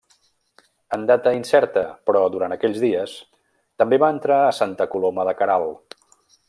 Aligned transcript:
En 0.95 1.03
data 1.11 1.33
incerta, 1.39 1.83
però 2.09 2.23
durant 2.37 2.57
aquells 2.57 2.81
dies, 2.87 3.15
també 3.83 4.03
va 4.05 4.13
entrar 4.17 4.43
a 4.47 4.53
Santa 4.63 4.93
Coloma 4.95 5.31
de 5.31 5.41
Queralt. 5.43 6.01